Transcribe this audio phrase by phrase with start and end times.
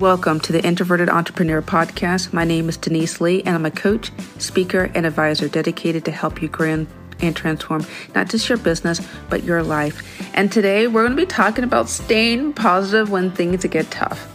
[0.00, 2.32] Welcome to the Introverted Entrepreneur Podcast.
[2.32, 6.40] My name is Denise Lee, and I'm a coach, speaker, and advisor dedicated to help
[6.40, 6.86] you grow
[7.20, 7.84] and transform
[8.14, 10.02] not just your business, but your life.
[10.32, 14.26] And today we're going to be talking about staying positive when things get tough.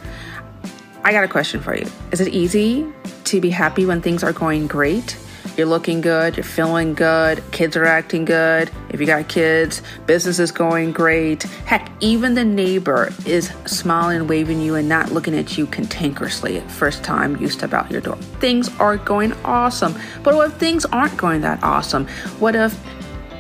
[1.04, 2.86] I got a question for you Is it easy
[3.24, 5.18] to be happy when things are going great?
[5.58, 8.70] You're looking good, you're feeling good, kids are acting good.
[8.90, 11.44] If you got kids, business is going great.
[11.44, 17.06] Heck, even the neighbor is smiling, waving you, and not looking at you cantankerously first
[17.06, 18.18] time you step out your door.
[18.42, 19.96] Things are going awesome.
[20.24, 22.06] But what if things aren't going that awesome?
[22.40, 22.78] What if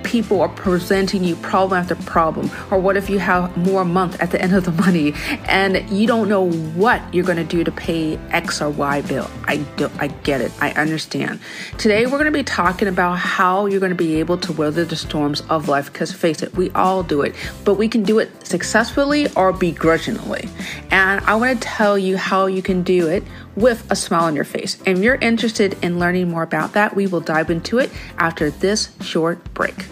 [0.05, 2.49] people are presenting you problem after problem?
[2.71, 5.13] Or what if you have more month at the end of the money
[5.47, 9.29] and you don't know what you're going to do to pay X or Y bill?
[9.45, 10.51] I do, I get it.
[10.61, 11.39] I understand.
[11.77, 14.85] Today we're going to be talking about how you're going to be able to weather
[14.85, 18.19] the storms of life because face it, we all do it, but we can do
[18.19, 20.47] it successfully or begrudgingly.
[20.91, 23.23] And I want to tell you how you can do it
[23.55, 24.77] with a smile on your face.
[24.85, 28.49] And if you're interested in learning more about that, we will dive into it after
[28.51, 29.85] this short break.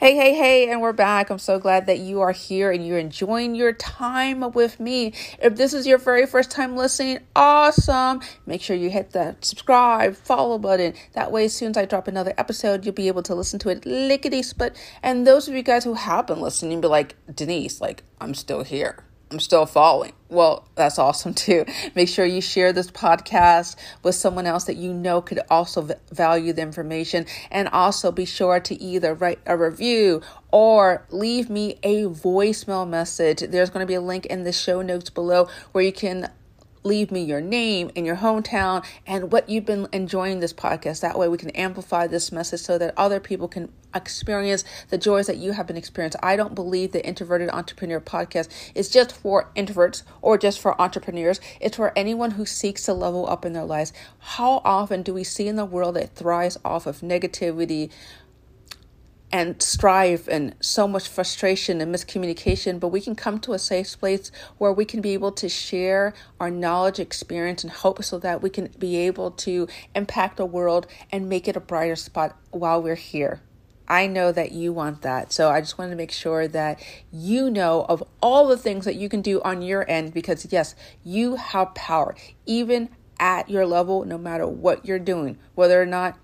[0.00, 1.28] Hey, hey, hey, and we're back.
[1.28, 5.12] I'm so glad that you are here and you're enjoying your time with me.
[5.42, 8.22] If this is your very first time listening, awesome.
[8.46, 10.94] Make sure you hit the subscribe, follow button.
[11.12, 13.68] That way, as soon as I drop another episode, you'll be able to listen to
[13.68, 14.74] it lickety split.
[15.02, 18.62] And those of you guys who have been listening, be like, Denise, like, I'm still
[18.62, 19.04] here.
[19.30, 20.12] I'm still falling.
[20.28, 21.64] Well, that's awesome too.
[21.94, 25.94] Make sure you share this podcast with someone else that you know could also v-
[26.10, 27.26] value the information.
[27.50, 33.40] And also be sure to either write a review or leave me a voicemail message.
[33.40, 36.28] There's going to be a link in the show notes below where you can
[36.82, 41.00] leave me your name and your hometown and what you've been enjoying this podcast.
[41.00, 45.26] That way we can amplify this message so that other people can experience the joys
[45.26, 46.20] that you have been experiencing.
[46.22, 51.40] I don't believe the Introverted Entrepreneur podcast is just for introverts or just for entrepreneurs.
[51.60, 53.92] It's for anyone who seeks to level up in their lives.
[54.18, 57.90] How often do we see in the world that thrives off of negativity,
[59.32, 63.98] and strife and so much frustration and miscommunication, but we can come to a safe
[63.98, 68.42] place where we can be able to share our knowledge, experience, and hope so that
[68.42, 72.82] we can be able to impact the world and make it a brighter spot while
[72.82, 73.40] we're here.
[73.86, 75.32] I know that you want that.
[75.32, 76.80] So I just wanted to make sure that
[77.12, 80.76] you know of all the things that you can do on your end because, yes,
[81.04, 82.14] you have power,
[82.46, 86.16] even at your level, no matter what you're doing, whether or not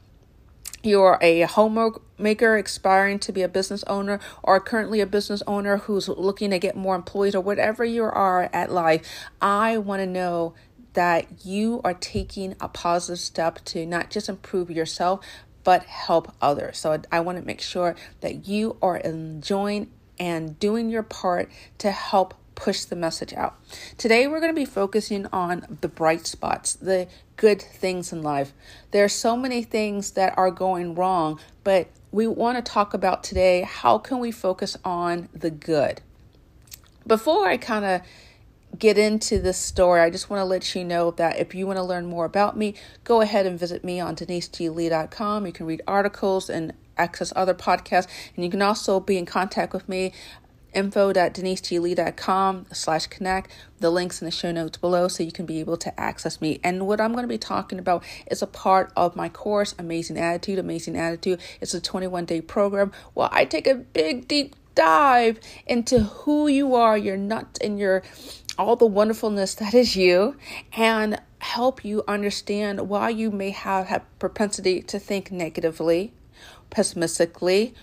[0.87, 6.09] you're a homemaker aspiring to be a business owner or currently a business owner who's
[6.09, 9.07] looking to get more employees or whatever you are at life,
[9.43, 10.55] I want to know
[10.95, 15.21] that you are taking a positive step to not just improve yourself,
[15.63, 16.79] but help others.
[16.79, 21.91] So I want to make sure that you are enjoying and doing your part to
[21.91, 23.55] help push the message out.
[23.99, 28.53] Today, we're going to be focusing on the bright spots, the good things in life.
[28.91, 33.23] There are so many things that are going wrong, but we want to talk about
[33.23, 36.01] today how can we focus on the good.
[37.07, 38.01] Before I kind of
[38.79, 41.79] get into this story, I just want to let you know that if you want
[41.79, 42.75] to learn more about me,
[43.05, 45.47] go ahead and visit me on deniseglee.com.
[45.47, 49.73] You can read articles and access other podcasts, and you can also be in contact
[49.73, 50.13] with me
[50.76, 53.50] info.deniseglee.com slash connect.
[53.81, 56.60] The links in the show notes below so you can be able to access me.
[56.62, 60.19] And what I'm going to be talking about is a part of my course, Amazing
[60.19, 60.59] Attitude.
[60.59, 66.00] Amazing Attitude It's a 21 day program where I take a big, deep dive into
[66.00, 68.03] who you are, your nuts, and your
[68.58, 70.37] all the wonderfulness that is you,
[70.72, 76.12] and help you understand why you may have, have propensity to think negatively,
[76.70, 77.75] pessimistically,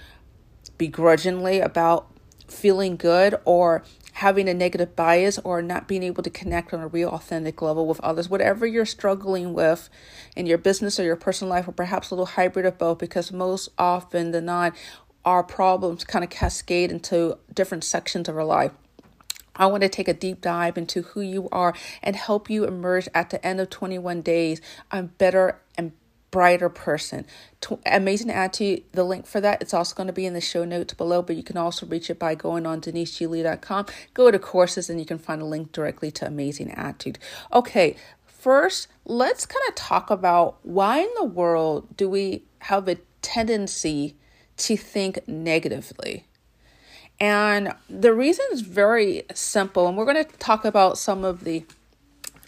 [0.77, 2.07] begrudgingly about
[2.47, 3.83] feeling good or
[4.13, 7.87] having a negative bias or not being able to connect on a real authentic level
[7.87, 8.29] with others.
[8.29, 9.89] Whatever you're struggling with
[10.35, 13.31] in your business or your personal life or perhaps a little hybrid of both because
[13.31, 14.75] most often than not
[15.25, 18.71] our problems kind of cascade into different sections of our life.
[19.55, 23.07] I want to take a deep dive into who you are and help you emerge
[23.13, 24.61] at the end of 21 days
[24.91, 25.91] a better and
[26.34, 27.28] brighter person.
[27.85, 30.96] Amazing Attitude, the link for that, it's also going to be in the show notes
[30.96, 33.85] below, but you can also reach it by going on deniseglee.com.
[34.16, 37.20] Go to courses and you can find a link directly to Amazing Attitude.
[37.53, 37.96] Okay,
[38.26, 44.16] first, let's kind of talk about why in the world do we have a tendency
[44.58, 46.26] to think negatively?
[47.20, 51.64] And the reason is very simple, and we're going to talk about some of the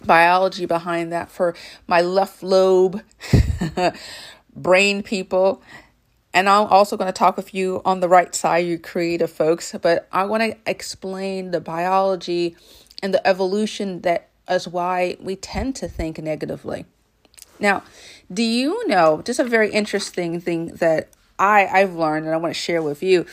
[0.06, 1.56] biology behind that for
[1.88, 3.02] my left lobe
[4.56, 5.62] brain people.
[6.34, 9.74] And I'm also going to talk with you on the right side, you creative folks,
[9.81, 12.56] but I want to explain the biology
[13.02, 16.86] and the evolution that is why we tend to think negatively.
[17.60, 17.84] Now,
[18.31, 21.10] do you know just a very interesting thing that
[21.40, 23.25] I, I've learned and I want to share with you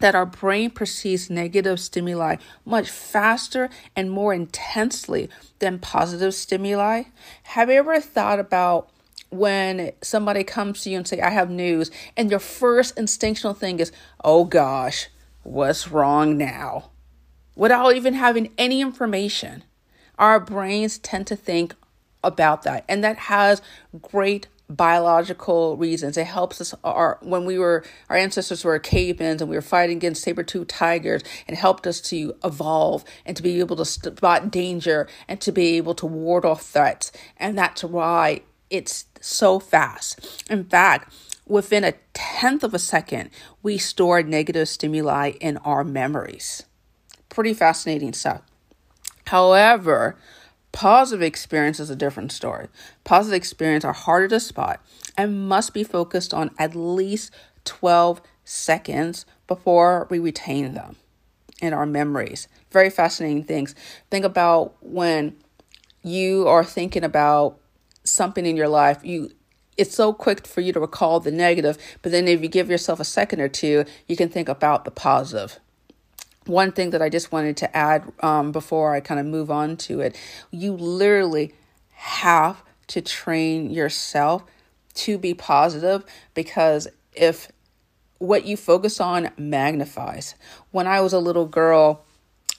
[0.00, 5.28] that our brain perceives negative stimuli much faster and more intensely
[5.58, 7.04] than positive stimuli.
[7.44, 8.90] Have you ever thought about
[9.30, 13.78] when somebody comes to you and say, I have news, and your first instinctual thing
[13.78, 13.92] is,
[14.24, 15.08] oh gosh,
[15.42, 16.90] what's wrong now?
[17.54, 19.64] Without even having any information,
[20.18, 21.74] our brains tend to think
[22.24, 22.84] about that.
[22.88, 23.60] And that has
[24.00, 26.16] great biological reasons.
[26.16, 29.96] It helps us our when we were our ancestors were cavemen and we were fighting
[29.96, 35.08] against saber-toothed tigers and helped us to evolve and to be able to spot danger
[35.26, 37.12] and to be able to ward off threats.
[37.38, 40.44] And that's why it's so fast.
[40.50, 41.14] In fact,
[41.46, 43.30] within a tenth of a second,
[43.62, 46.64] we store negative stimuli in our memories.
[47.30, 48.42] Pretty fascinating stuff.
[49.26, 50.16] However,
[50.72, 52.68] Positive experience is a different story.
[53.04, 54.80] Positive experience are harder to spot
[55.16, 57.32] and must be focused on at least
[57.64, 60.96] 12 seconds before we retain them
[61.60, 62.48] in our memories.
[62.70, 63.74] Very fascinating things.
[64.10, 65.36] Think about when
[66.02, 67.58] you are thinking about
[68.04, 69.30] something in your life, you
[69.76, 72.98] it's so quick for you to recall the negative, but then if you give yourself
[72.98, 75.60] a second or two, you can think about the positive
[76.48, 79.76] one thing that I just wanted to add um, before I kind of move on
[79.78, 80.18] to it
[80.50, 81.54] you literally
[81.92, 84.44] have to train yourself
[84.94, 86.04] to be positive
[86.34, 87.50] because if
[88.18, 90.34] what you focus on magnifies.
[90.70, 92.04] When I was a little girl,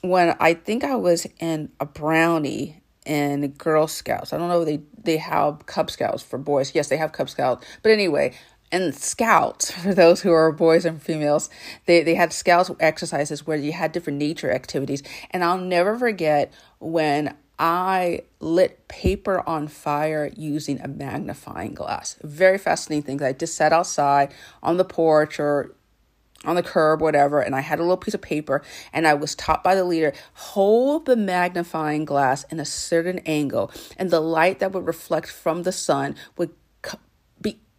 [0.02, 4.34] when I think I was in a brownie in Girl Scouts.
[4.34, 6.76] I don't know they they have Cub Scouts for boys.
[6.76, 7.66] Yes, they have Cub Scouts.
[7.82, 8.34] But anyway,
[8.72, 11.50] and scouts for those who are boys and females
[11.86, 15.04] they, they had scouts exercises where you had different nature activities.
[15.32, 22.16] And i'll never forget when i lit paper on fire using a magnifying glass.
[22.24, 24.34] Very fascinating thing i just sat outside
[24.64, 25.76] on the porch or
[26.46, 28.62] on the curb, whatever, and I had a little piece of paper,
[28.94, 30.14] and I was taught by the leader.
[30.34, 35.64] Hold the magnifying glass in a certain angle, and the light that would reflect from
[35.64, 36.52] the sun would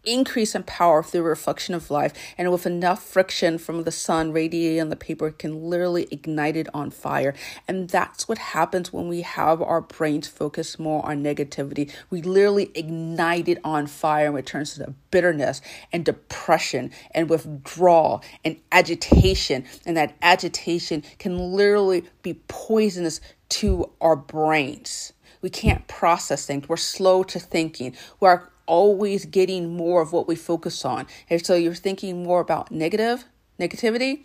[0.03, 4.81] increase in power through reflection of life, and with enough friction from the sun radiating
[4.81, 7.33] on the paper, can literally ignite it on fire.
[7.67, 11.91] And that's what happens when we have our brains focus more on negativity.
[12.09, 15.61] We literally ignite it on fire, and it turns into bitterness
[15.91, 19.65] and depression and withdrawal and agitation.
[19.85, 25.13] And that agitation can literally be poisonous to our brains.
[25.41, 26.69] We can't process things.
[26.69, 27.95] We're slow to thinking.
[28.19, 31.05] We're always getting more of what we focus on.
[31.29, 33.25] If so you're thinking more about negative,
[33.59, 34.21] negativity,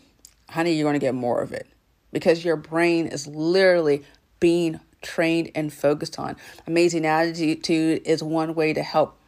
[0.48, 1.66] honey, you're going to get more of it
[2.12, 4.04] because your brain is literally
[4.38, 6.37] being trained and focused on.
[6.64, 9.19] Amazing attitude is one way to help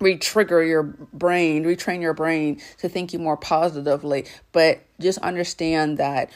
[0.00, 4.26] re-trigger your brain, retrain your brain to thinking more positively.
[4.52, 6.30] But just understand that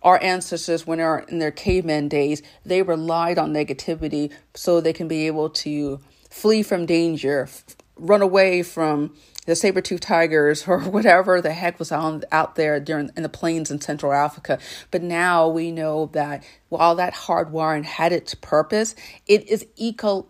[0.00, 5.08] our ancestors, when they're in their caveman days, they relied on negativity so they can
[5.08, 5.98] be able to
[6.32, 7.48] flee from danger,
[7.96, 9.14] run away from
[9.46, 13.70] the saber-toothed tigers or whatever the heck was on out there during in the plains
[13.70, 14.58] in Central Africa.
[14.90, 18.94] But now we know that while that hardwiring had its purpose,
[19.26, 20.26] it is eco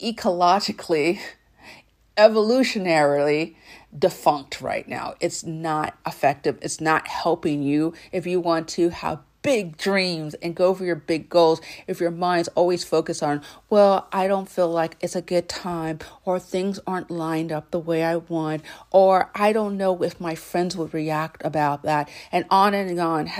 [0.00, 1.18] ecologically,
[2.16, 3.56] evolutionarily
[3.96, 5.14] defunct right now.
[5.20, 6.58] It's not effective.
[6.62, 10.94] It's not helping you if you want to have big dreams and go for your
[10.94, 13.40] big goals if your mind's always focused on,
[13.70, 17.78] well, I don't feel like it's a good time, or things aren't lined up the
[17.78, 22.44] way I want, or I don't know if my friends would react about that, and
[22.50, 23.30] on and on.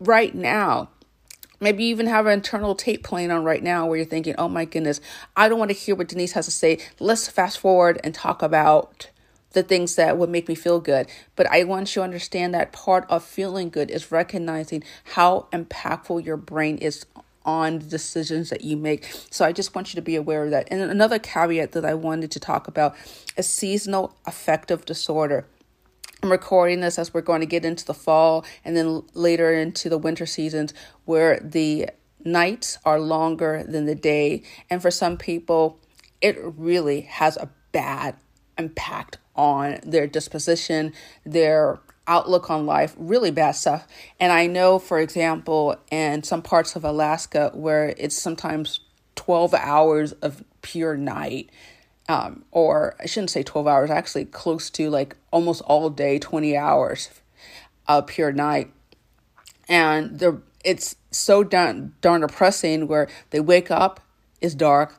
[0.00, 0.88] Right now,
[1.60, 4.48] Maybe you even have an internal tape playing on right now where you're thinking, oh
[4.48, 5.00] my goodness,
[5.34, 6.78] I don't want to hear what Denise has to say.
[6.98, 9.08] Let's fast forward and talk about
[9.54, 11.08] the things that would make me feel good.
[11.36, 16.24] But I want you to understand that part of feeling good is recognizing how impactful
[16.24, 17.06] your brain is
[17.44, 19.04] on the decisions that you make.
[19.30, 20.68] So I just want you to be aware of that.
[20.70, 22.94] And another caveat that I wanted to talk about
[23.36, 25.46] is seasonal affective disorder.
[26.22, 29.90] I'm recording this as we're going to get into the fall and then later into
[29.90, 30.72] the winter seasons
[31.04, 31.90] where the
[32.24, 34.42] nights are longer than the day.
[34.70, 35.78] And for some people,
[36.22, 38.16] it really has a bad
[38.56, 40.92] impact on their disposition,
[41.24, 43.86] their outlook on life, really bad stuff.
[44.20, 48.80] And I know, for example, in some parts of Alaska where it's sometimes
[49.16, 51.50] 12 hours of pure night,
[52.08, 56.56] um, or I shouldn't say 12 hours, actually close to like almost all day, 20
[56.56, 57.10] hours
[57.88, 58.70] of pure night.
[59.68, 64.00] And the it's so darn, darn depressing where they wake up,
[64.40, 64.98] it's dark,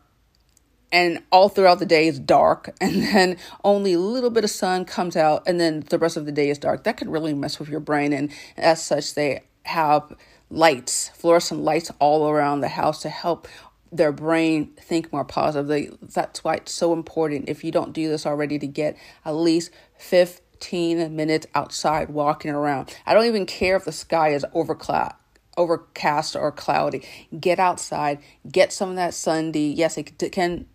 [0.92, 4.86] and all throughout the day is dark, and then only a little bit of sun
[4.86, 6.84] comes out, and then the rest of the day is dark.
[6.84, 10.14] That can really mess with your brain, and as such, they have
[10.50, 13.48] lights, fluorescent lights all around the house to help
[13.92, 15.90] their brain think more positively.
[16.02, 19.72] That's why it's so important if you don't do this already to get at least
[19.98, 22.96] 15 minutes outside walking around.
[23.06, 25.16] I don't even care if the sky is overcast
[25.58, 27.02] overcast or cloudy.
[27.40, 28.20] Get outside,
[28.52, 29.72] get some of that sun D.
[29.72, 30.66] Yes, it can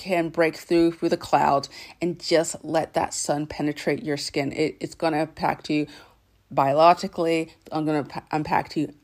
[0.00, 1.68] can break through through the clouds
[2.00, 4.50] and just let that sun penetrate your skin.
[4.50, 5.86] It, it's going to impact you
[6.50, 7.52] biologically.
[7.70, 8.94] I'm going to impact you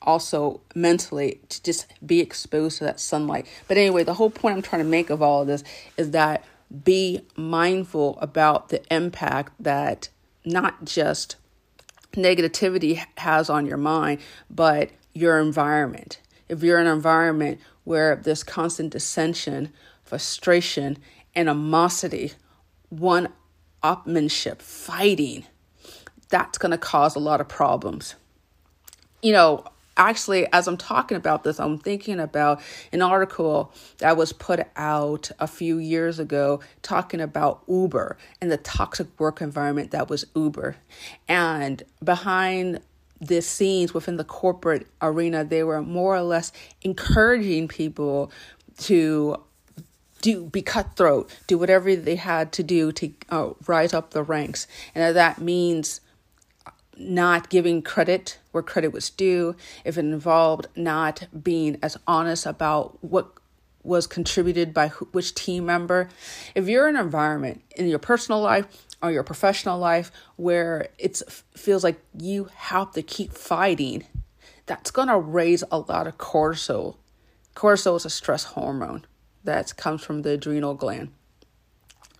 [0.00, 3.48] also mentally to just be exposed to that sunlight.
[3.66, 5.64] But anyway, the whole point I'm trying to make of all of this
[5.96, 6.44] is that
[6.84, 10.10] be mindful about the impact that
[10.44, 11.34] not just
[12.12, 16.20] negativity has on your mind, but your environment.
[16.48, 19.72] If you're in an environment where there's constant dissension,
[20.14, 20.96] frustration,
[21.34, 22.32] animosity,
[22.88, 23.28] one
[23.82, 25.44] upmanship, fighting,
[26.28, 28.14] that's going to cause a lot of problems.
[29.22, 29.64] You know,
[29.96, 35.32] actually, as I'm talking about this, I'm thinking about an article that was put out
[35.40, 40.76] a few years ago talking about Uber and the toxic work environment that was Uber.
[41.26, 42.78] And behind
[43.20, 46.52] the scenes within the corporate arena, they were more or less
[46.82, 48.30] encouraging people
[48.76, 49.36] to
[50.24, 54.66] do be cutthroat, do whatever they had to do to uh, rise up the ranks,
[54.94, 56.00] and that means
[56.96, 59.54] not giving credit where credit was due,
[59.84, 63.34] if it involved not being as honest about what
[63.82, 66.08] was contributed by which team member.
[66.54, 68.66] If you're in an environment in your personal life
[69.02, 71.20] or your professional life where it
[71.54, 74.06] feels like you have to keep fighting,
[74.64, 76.96] that's going to raise a lot of cortisol.
[77.54, 79.04] Cortisol is a stress hormone
[79.44, 81.12] that comes from the adrenal gland.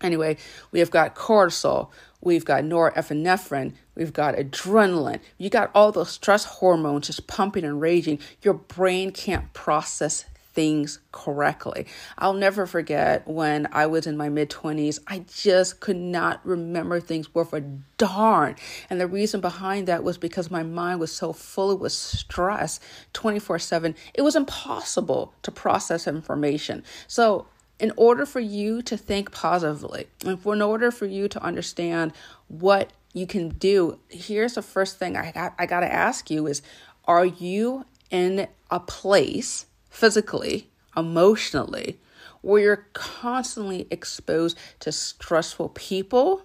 [0.01, 0.37] Anyway,
[0.71, 1.91] we have got cortisol,
[2.21, 5.21] we've got norepinephrine, we've got adrenaline.
[5.39, 8.19] You got all those stress hormones just pumping and raging.
[8.43, 11.87] Your brain can't process things correctly.
[12.17, 17.01] I'll never forget when I was in my mid 20s, I just could not remember
[17.01, 17.61] things worth a
[17.99, 18.57] darn.
[18.89, 22.81] And the reason behind that was because my mind was so full with stress
[23.13, 23.95] 24 7.
[24.15, 26.85] It was impossible to process information.
[27.09, 27.47] So
[27.79, 32.13] in order for you to think positively, and for in order for you to understand
[32.47, 36.47] what you can do, here's the first thing I got I got to ask you
[36.47, 36.63] is
[37.07, 41.99] are you in a place physically, emotionally
[42.43, 46.43] where you're constantly exposed to stressful people,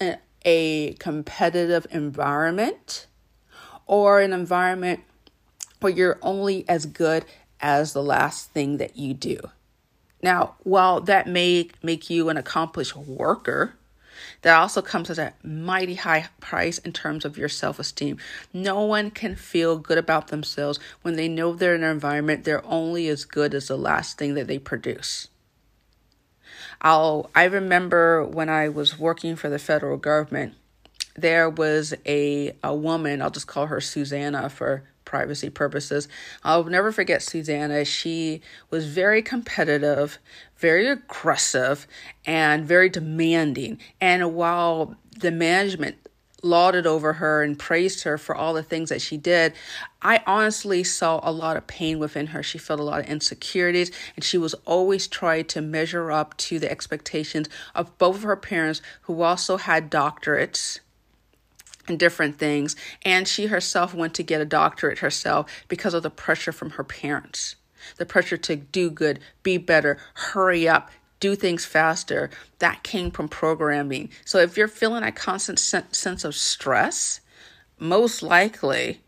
[0.00, 3.06] eh, a competitive environment,
[3.86, 5.00] or an environment
[5.80, 7.24] where you're only as good
[7.60, 9.38] as the last thing that you do?
[10.22, 13.74] Now, while that may make you an accomplished worker,
[14.42, 18.18] that also comes at a mighty high price in terms of your self esteem.
[18.52, 22.64] No one can feel good about themselves when they know they're in an environment they're
[22.66, 25.28] only as good as the last thing that they produce.
[26.80, 30.54] I'll, I remember when I was working for the federal government,
[31.14, 36.08] there was a, a woman, I'll just call her Susanna for privacy purposes.
[36.44, 37.86] I'll never forget Susanna.
[37.86, 40.18] She was very competitive,
[40.58, 41.86] very aggressive,
[42.26, 43.78] and very demanding.
[43.98, 45.96] And while the management
[46.42, 49.54] lauded over her and praised her for all the things that she did,
[50.02, 52.42] I honestly saw a lot of pain within her.
[52.42, 56.58] She felt a lot of insecurities, and she was always trying to measure up to
[56.58, 60.80] the expectations of both of her parents, who also had doctorates
[61.88, 62.76] and different things.
[63.02, 66.84] And she herself went to get a doctorate herself because of the pressure from her
[66.84, 67.56] parents
[67.96, 70.90] the pressure to do good, be better, hurry up,
[71.20, 72.30] do things faster.
[72.58, 74.10] That came from programming.
[74.24, 77.20] So if you're feeling a constant sense of stress,
[77.78, 79.00] most likely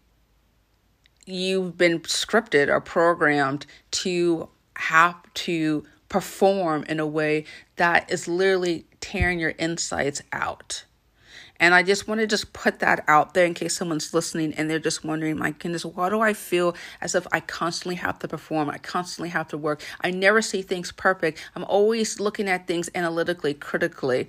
[1.27, 7.45] you've been scripted or programmed to have to perform in a way
[7.77, 10.85] that is literally tearing your insides out.
[11.61, 14.71] And I just want to just put that out there in case someone's listening and
[14.71, 18.29] they're just wondering, my goodness, why do I feel as if I constantly have to
[18.29, 18.71] perform?
[18.71, 19.83] I constantly have to work.
[20.01, 21.41] I never see things perfect.
[21.57, 24.29] I'm always looking at things analytically, critically.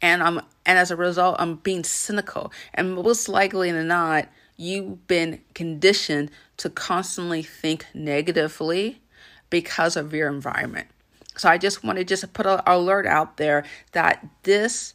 [0.00, 2.52] And I'm and as a result, I'm being cynical.
[2.74, 9.00] And most likely than not, you've been conditioned to constantly think negatively
[9.48, 10.88] because of your environment.
[11.36, 14.94] So I just want to just put an alert out there that this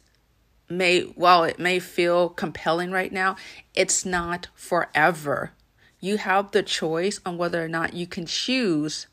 [0.68, 3.36] may, while it may feel compelling right now,
[3.74, 5.52] it's not forever.
[6.00, 9.06] You have the choice on whether or not you can choose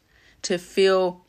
[0.44, 1.26] to feel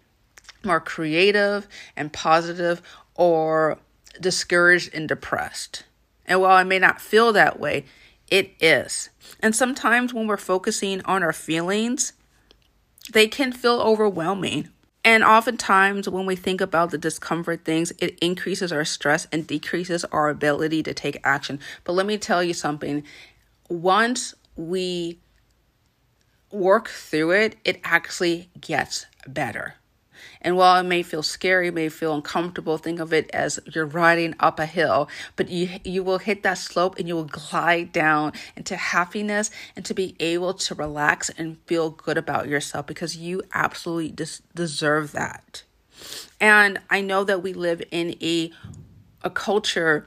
[0.65, 2.83] more creative and positive
[3.15, 3.79] or
[4.21, 5.85] discouraged and depressed.
[6.27, 7.85] And while I may not feel that way,
[8.31, 9.11] it is.
[9.41, 12.15] And sometimes when we're focusing on our feelings,
[13.13, 14.71] they can feel overwhelming.
[15.05, 20.05] And oftentimes, when we think about the discomfort things, it increases our stress and decreases
[20.07, 21.61] our ability to take action.
[21.85, 23.05] But let me tell you something
[23.69, 25.19] once we
[26.51, 29.75] work through it, it actually gets better.
[30.45, 34.35] And while it may feel scary, may feel uncomfortable, think of it as you're riding
[34.39, 38.35] up a hill, but you you will hit that slope and you will glide down
[38.55, 43.43] into happiness and to be able to relax and feel good about yourself because you
[43.55, 45.63] absolutely des- deserve that.
[46.39, 48.53] And I know that we live in a
[49.23, 50.07] a culture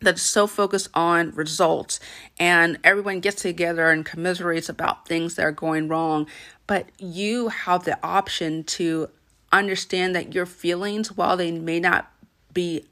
[0.00, 1.98] that's so focused on results
[2.38, 6.26] and everyone gets together and commiserates about things that are going wrong
[6.66, 9.08] but you have the option to
[9.58, 12.10] understand that your feelings, while they may not
[12.52, 12.84] be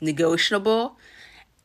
[0.00, 0.96] negotiable,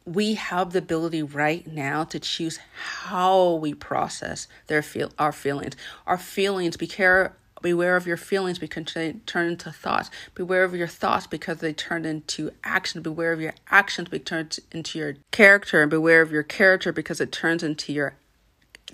[0.06, 5.76] we have the ability right now to choose how we process their feel our feelings.
[6.06, 10.12] Our feelings, be care beware of your feelings because they turn into thoughts.
[10.36, 13.02] Beware of your thoughts because they turn into action.
[13.02, 15.82] Beware of your actions because turn into your character.
[15.82, 18.16] And beware of your character because it turns into your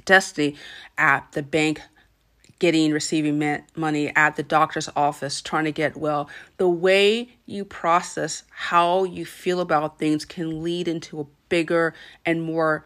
[0.05, 0.55] destiny
[0.97, 1.81] at the bank
[2.59, 6.29] getting receiving money at the doctor's office trying to get well.
[6.57, 11.93] The way you process how you feel about things can lead into a bigger
[12.25, 12.85] and more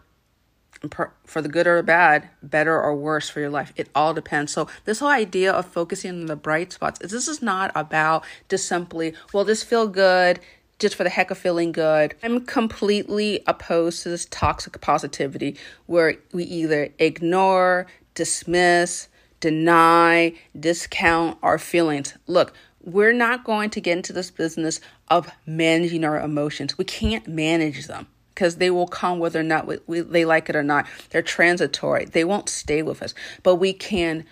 [1.26, 3.72] for the good or bad better or worse for your life.
[3.76, 4.52] It all depends.
[4.52, 8.26] So this whole idea of focusing on the bright spots is this is not about
[8.50, 10.40] just simply well this feel good
[10.80, 12.16] just for the heck of feeling good.
[12.22, 19.08] I'm completely opposed to this toxic positivity where we either ignore, dismiss,
[19.44, 22.14] deny, discount our feelings.
[22.28, 24.80] Look, we're not going to get into this business
[25.10, 26.78] of managing our emotions.
[26.78, 30.50] We can't manage them because they will come whether or not we, we, they like
[30.50, 30.88] it or not.
[31.10, 34.24] They're transitory, they won't stay with us, but we can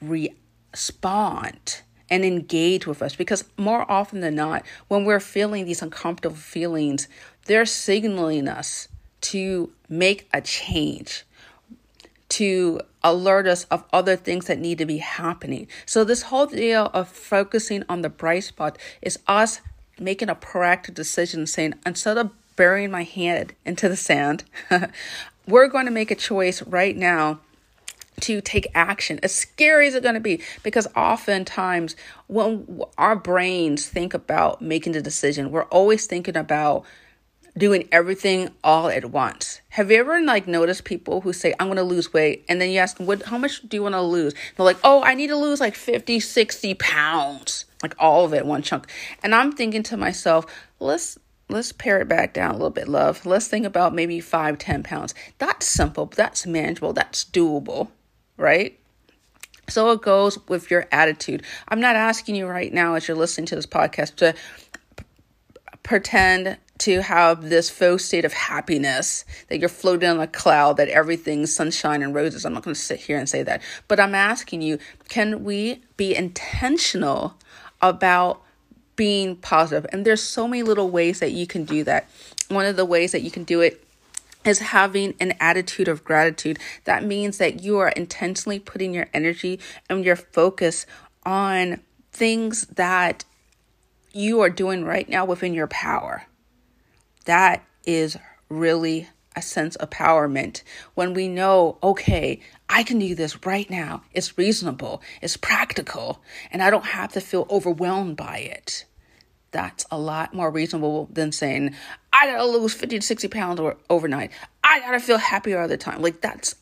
[0.00, 6.36] respond and engage with us because more often than not, when we're feeling these uncomfortable
[6.36, 7.08] feelings,
[7.46, 8.86] they're signaling us
[9.22, 11.24] to make a change
[12.34, 15.68] to alert us of other things that need to be happening.
[15.86, 19.60] So, this whole deal of focusing on the bright spot is us
[20.00, 24.42] making a proactive decision saying, instead of burying my head into the sand,
[25.46, 27.38] we're going to make a choice right now
[28.20, 31.94] to take action, as scary as it's going to be, because oftentimes
[32.26, 36.84] when our brains think about making the decision, we're always thinking about
[37.56, 39.60] doing everything all at once.
[39.70, 42.44] Have you ever like noticed people who say, I'm going to lose weight?
[42.48, 44.34] And then you ask them, what, how much do you want to lose?
[44.56, 48.44] They're like, oh, I need to lose like 50, 60 pounds, like all of it,
[48.44, 48.90] one chunk.
[49.22, 50.46] And I'm thinking to myself,
[50.80, 53.24] let's, let's pare it back down a little bit, love.
[53.24, 55.14] Let's think about maybe five, 10 pounds.
[55.38, 56.06] That's simple.
[56.06, 56.92] That's manageable.
[56.92, 57.88] That's doable,
[58.36, 58.78] right?
[59.68, 61.42] So it goes with your attitude.
[61.68, 64.34] I'm not asking you right now as you're listening to this podcast to
[65.82, 70.88] pretend to have this faux state of happiness that you're floating on a cloud, that
[70.88, 72.44] everything's sunshine and roses.
[72.44, 75.82] I'm not going to sit here and say that, but I'm asking you can we
[75.96, 77.34] be intentional
[77.80, 78.42] about
[78.96, 79.86] being positive?
[79.92, 82.08] And there's so many little ways that you can do that.
[82.48, 83.84] One of the ways that you can do it
[84.44, 86.58] is having an attitude of gratitude.
[86.84, 89.58] That means that you are intentionally putting your energy
[89.88, 90.86] and your focus
[91.24, 91.80] on
[92.12, 93.24] things that
[94.12, 96.26] you are doing right now within your power
[97.24, 98.16] that is
[98.48, 100.62] really a sense of empowerment
[100.94, 104.02] when we know, okay, I can do this right now.
[104.12, 108.84] It's reasonable, it's practical, and I don't have to feel overwhelmed by it.
[109.50, 111.74] That's a lot more reasonable than saying,
[112.12, 113.60] I gotta lose 50 to 60 pounds
[113.90, 114.30] overnight.
[114.62, 116.02] I gotta feel happy all the time.
[116.02, 116.56] Like, that's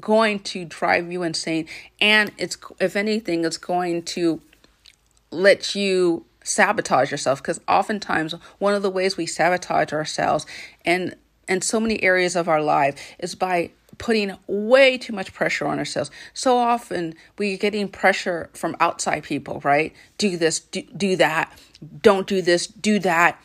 [0.00, 1.66] going to drive you insane.
[2.00, 4.40] And it's, if anything, it's going to
[5.30, 10.46] let you sabotage yourself because oftentimes one of the ways we sabotage ourselves
[10.84, 11.16] and
[11.48, 15.78] in so many areas of our life is by putting way too much pressure on
[15.78, 16.10] ourselves.
[16.32, 19.92] So often we're getting pressure from outside people, right?
[20.18, 21.52] Do this, do, do that,
[22.02, 23.40] don't do this, do that.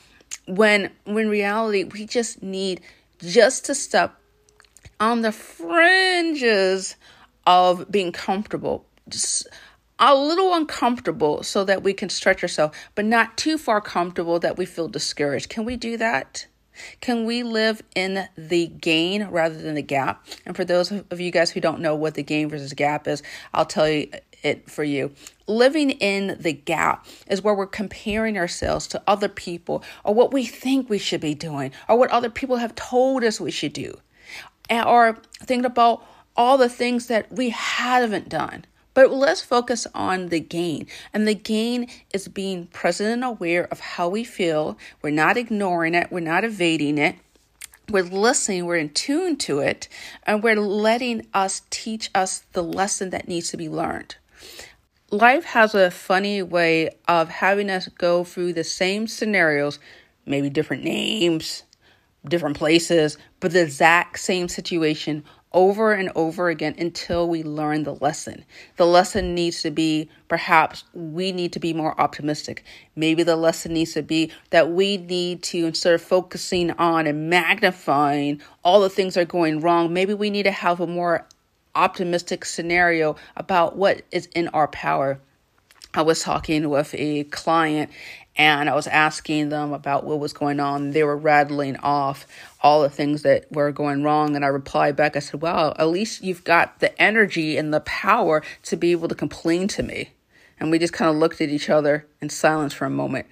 [0.47, 2.81] When when reality we just need
[3.19, 4.15] just to step
[4.99, 6.95] on the fringes
[7.45, 8.85] of being comfortable.
[9.07, 9.47] Just
[9.99, 14.57] a little uncomfortable so that we can stretch ourselves, but not too far comfortable that
[14.57, 15.49] we feel discouraged.
[15.49, 16.47] Can we do that?
[17.01, 20.25] Can we live in the gain rather than the gap?
[20.45, 23.21] And for those of you guys who don't know what the gain versus gap is,
[23.53, 24.09] I'll tell you
[24.41, 25.11] it for you.
[25.47, 30.45] Living in the gap is where we're comparing ourselves to other people or what we
[30.45, 33.99] think we should be doing or what other people have told us we should do.
[34.69, 36.05] Or thinking about
[36.37, 38.63] all the things that we haven't done.
[38.93, 40.87] But let's focus on the gain.
[41.13, 44.77] And the gain is being present and aware of how we feel.
[45.01, 47.15] We're not ignoring it, we're not evading it.
[47.89, 49.87] We're listening, we're in tune to it,
[50.23, 54.15] and we're letting us teach us the lesson that needs to be learned.
[55.09, 59.79] Life has a funny way of having us go through the same scenarios,
[60.23, 61.63] maybe different names,
[62.27, 67.95] different places, but the exact same situation over and over again until we learn the
[67.95, 68.45] lesson.
[68.77, 72.63] The lesson needs to be perhaps we need to be more optimistic.
[72.95, 77.29] Maybe the lesson needs to be that we need to, instead of focusing on and
[77.29, 81.25] magnifying all the things that are going wrong, maybe we need to have a more
[81.73, 85.19] optimistic scenario about what is in our power.
[85.93, 87.89] I was talking with a client
[88.35, 90.91] and I was asking them about what was going on.
[90.91, 92.27] They were rattling off
[92.61, 94.35] all the things that were going wrong.
[94.35, 97.81] And I replied back, I said, Well, at least you've got the energy and the
[97.81, 100.11] power to be able to complain to me.
[100.59, 103.27] And we just kind of looked at each other in silence for a moment.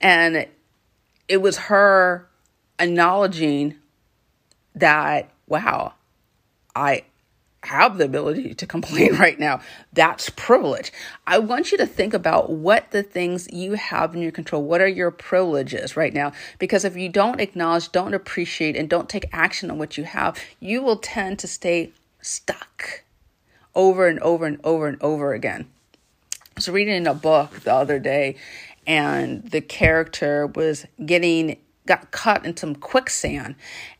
[0.00, 0.46] And
[1.28, 2.28] it was her
[2.78, 3.76] acknowledging
[4.74, 5.94] that, wow,
[6.74, 7.04] I
[7.64, 9.60] have the ability to complain right now.
[9.92, 10.92] That's privilege.
[11.26, 14.62] I want you to think about what the things you have in your control.
[14.62, 16.32] What are your privileges right now?
[16.58, 20.38] Because if you don't acknowledge, don't appreciate, and don't take action on what you have,
[20.58, 21.92] you will tend to stay
[22.22, 23.04] stuck
[23.74, 25.68] over and over and over and over again.
[26.34, 28.36] I was reading in a book the other day,
[28.86, 31.58] and the character was getting
[31.90, 33.56] got caught in some quicksand.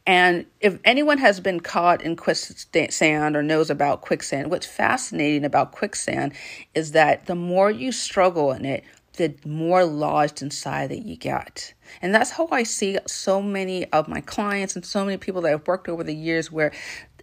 [0.06, 5.72] And if anyone has been caught in quicksand or knows about quicksand, what's fascinating about
[5.72, 6.34] quicksand
[6.72, 11.74] is that the more you struggle in it, the more lodged inside that you get.
[12.00, 15.52] And that's how I see so many of my clients and so many people that
[15.52, 16.70] I've worked over the years where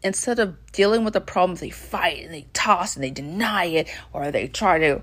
[0.03, 3.88] instead of dealing with the problem, they fight and they toss and they deny it
[4.12, 5.01] or they try to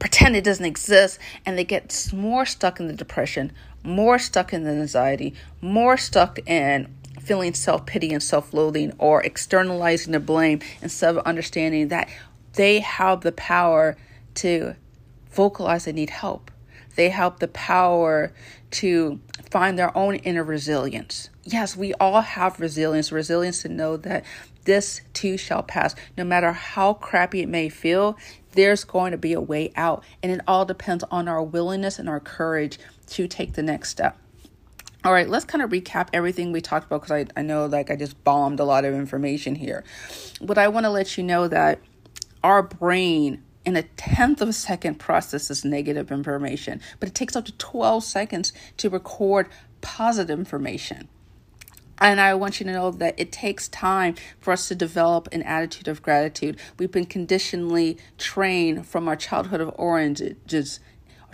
[0.00, 3.52] pretend it doesn't exist and they get more stuck in the depression
[3.88, 9.22] more stuck in the anxiety, more stuck in feeling self pity and self loathing, or
[9.22, 12.08] externalizing the blame instead of understanding that
[12.54, 13.96] they have the power
[14.34, 14.74] to
[15.30, 16.50] vocalize they need help.
[16.96, 18.32] They have the power
[18.72, 19.20] to
[19.50, 21.30] find their own inner resilience.
[21.44, 24.24] Yes, we all have resilience, resilience to know that
[24.64, 25.94] this too shall pass.
[26.16, 28.18] No matter how crappy it may feel,
[28.52, 30.04] there's going to be a way out.
[30.22, 32.78] And it all depends on our willingness and our courage
[33.10, 34.18] to take the next step.
[35.04, 37.90] All right, let's kind of recap everything we talked about because I, I know like
[37.90, 39.84] I just bombed a lot of information here.
[40.40, 41.78] But I want to let you know that
[42.42, 47.44] our brain in a tenth of a second processes negative information, but it takes up
[47.44, 49.48] to 12 seconds to record
[49.80, 51.08] positive information.
[52.00, 55.42] And I want you to know that it takes time for us to develop an
[55.42, 56.58] attitude of gratitude.
[56.78, 60.80] We've been conditionally trained from our childhood of oranges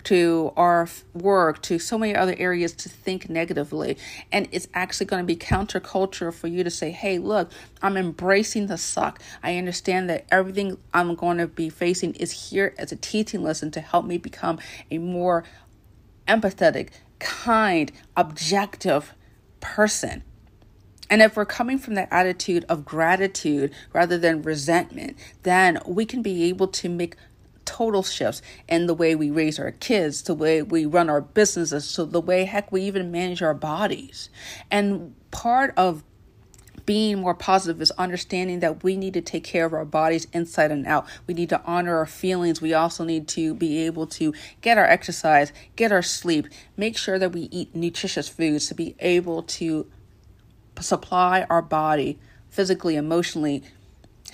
[0.05, 3.97] to our work, to so many other areas to think negatively.
[4.31, 8.67] And it's actually going to be counterculture for you to say, hey, look, I'm embracing
[8.67, 9.21] the suck.
[9.43, 13.71] I understand that everything I'm going to be facing is here as a teaching lesson
[13.71, 15.43] to help me become a more
[16.27, 16.89] empathetic,
[17.19, 19.13] kind, objective
[19.59, 20.23] person.
[21.09, 26.21] And if we're coming from that attitude of gratitude rather than resentment, then we can
[26.21, 27.15] be able to make
[27.65, 31.91] total shifts in the way we raise our kids, the way we run our businesses,
[31.93, 34.29] to the way, heck, we even manage our bodies.
[34.71, 36.03] And part of
[36.85, 40.71] being more positive is understanding that we need to take care of our bodies inside
[40.71, 41.07] and out.
[41.25, 42.61] We need to honor our feelings.
[42.61, 46.47] We also need to be able to get our exercise, get our sleep,
[46.77, 49.87] make sure that we eat nutritious foods to be able to
[50.79, 53.63] supply our body physically, emotionally,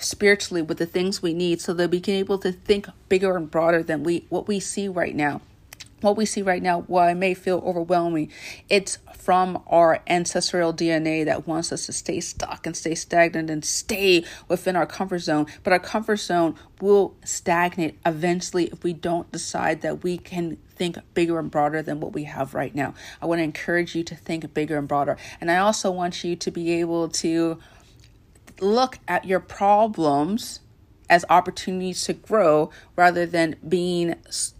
[0.02, 3.50] spiritually with the things we need so that we can able to think bigger and
[3.50, 5.40] broader than we what we see right now
[6.02, 8.30] what we see right now, while it may feel overwhelming,
[8.68, 13.64] it's from our ancestral DNA that wants us to stay stuck and stay stagnant and
[13.64, 15.46] stay within our comfort zone.
[15.62, 20.98] But our comfort zone will stagnate eventually if we don't decide that we can think
[21.14, 22.94] bigger and broader than what we have right now.
[23.20, 25.16] I want to encourage you to think bigger and broader.
[25.40, 27.58] And I also want you to be able to
[28.62, 30.60] look at your problems
[31.10, 34.14] as opportunities to grow rather than being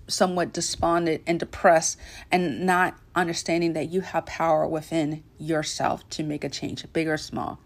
[0.06, 1.96] somewhat despondent and depressed
[2.30, 7.16] and not understanding that you have power within yourself to make a change, big or
[7.16, 7.58] small.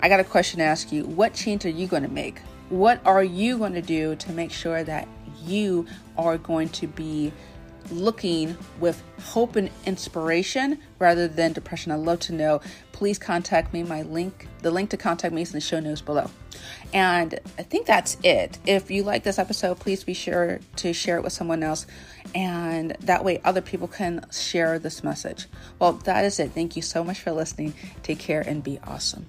[0.00, 1.04] I got a question to ask you.
[1.04, 2.40] What change are you going to make?
[2.68, 5.08] What are you going to do to make sure that
[5.42, 5.86] you
[6.18, 7.32] are going to be
[7.90, 11.92] looking with hope and inspiration rather than depression?
[11.92, 12.60] I'd love to know.
[12.92, 13.82] Please contact me.
[13.82, 16.30] My link, the link to contact me is in the show notes below.
[16.92, 18.58] And I think that's it.
[18.66, 21.86] If you like this episode, please be sure to share it with someone else.
[22.34, 25.46] And that way, other people can share this message.
[25.78, 26.52] Well, that is it.
[26.52, 27.74] Thank you so much for listening.
[28.02, 29.26] Take care and be awesome.